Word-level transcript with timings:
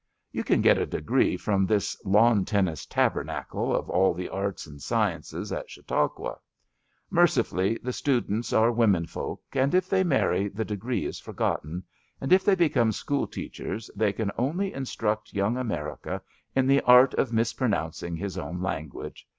You 0.31 0.43
can 0.43 0.61
get 0.61 0.79
a 0.79 0.87
degree 0.87 1.37
from 1.37 1.67
this 1.67 1.95
Lawn 2.03 2.43
Ten 2.43 2.65
nis 2.65 2.87
Tabernacle 2.87 3.75
of 3.75 3.87
all 3.87 4.15
the 4.15 4.29
arts 4.29 4.65
and 4.65 4.81
sciences 4.81 5.51
at 5.51 5.63
178 5.69 5.95
ABAFT 5.95 6.15
THE 6.15 6.21
FUNNEL 6.23 6.31
Chantanqna* 6.31 6.41
Mercifully 7.71 7.79
the 7.83 7.93
students 7.93 8.51
are 8.51 8.71
wamen 8.71 9.05
folk, 9.07 9.43
and 9.53 9.75
if 9.75 9.87
ttey 9.91 10.03
marry 10.03 10.47
the 10.47 10.65
degree 10.65 11.05
is 11.05 11.19
forgotten, 11.19 11.83
and 12.19 12.33
if 12.33 12.43
they 12.43 12.55
become 12.55 12.91
school 12.91 13.27
teachers 13.27 13.91
they 13.95 14.11
can 14.11 14.31
only 14.39 14.73
instruct 14.73 15.33
young 15.33 15.55
America 15.55 16.19
in 16.55 16.65
the 16.65 16.81
art 16.81 17.13
of 17.13 17.31
mispronounc 17.31 18.01
ing 18.01 18.15
his 18.15 18.39
own 18.39 18.59
language. 18.59 19.27